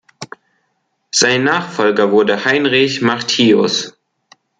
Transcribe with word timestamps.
Sein 1.11 1.43
Nachfolger 1.43 2.11
wurde 2.11 2.43
Heinrich 2.43 3.03
Martius. 3.03 3.93